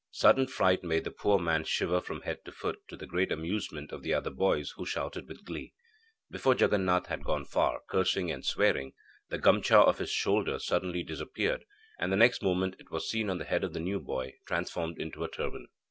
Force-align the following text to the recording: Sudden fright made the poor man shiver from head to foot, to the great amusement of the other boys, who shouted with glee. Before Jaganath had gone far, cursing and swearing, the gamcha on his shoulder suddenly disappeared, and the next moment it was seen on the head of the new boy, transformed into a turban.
Sudden 0.09 0.47
fright 0.47 0.83
made 0.83 1.03
the 1.03 1.11
poor 1.11 1.37
man 1.37 1.63
shiver 1.63 2.01
from 2.01 2.21
head 2.21 2.43
to 2.45 2.51
foot, 2.51 2.79
to 2.87 2.97
the 2.97 3.05
great 3.05 3.31
amusement 3.31 3.91
of 3.91 4.01
the 4.01 4.15
other 4.15 4.31
boys, 4.31 4.71
who 4.71 4.83
shouted 4.83 5.27
with 5.27 5.45
glee. 5.45 5.73
Before 6.31 6.55
Jaganath 6.55 7.05
had 7.05 7.23
gone 7.23 7.45
far, 7.45 7.81
cursing 7.87 8.31
and 8.31 8.43
swearing, 8.43 8.93
the 9.29 9.37
gamcha 9.37 9.77
on 9.85 9.93
his 9.97 10.09
shoulder 10.09 10.57
suddenly 10.57 11.03
disappeared, 11.03 11.65
and 11.99 12.11
the 12.11 12.17
next 12.17 12.41
moment 12.41 12.77
it 12.79 12.89
was 12.89 13.07
seen 13.11 13.29
on 13.29 13.37
the 13.37 13.45
head 13.45 13.63
of 13.63 13.73
the 13.73 13.79
new 13.79 13.99
boy, 13.99 14.33
transformed 14.47 14.97
into 14.99 15.23
a 15.23 15.29
turban. 15.29 15.67